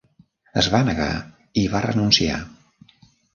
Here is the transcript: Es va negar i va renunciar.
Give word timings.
Es 0.61 0.69
va 0.75 0.79
negar 0.87 1.09
i 1.65 1.67
va 1.75 1.83
renunciar. 1.87 2.41